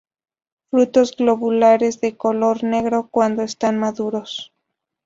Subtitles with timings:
[0.71, 4.51] Frutos globulares, de color negro, cuando están maduros.